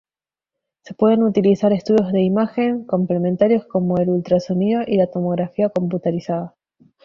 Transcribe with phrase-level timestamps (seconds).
[0.81, 6.55] Se pueden utilizar estudios de imagen complementarios como el ultrasonido y la tomografía computarizada.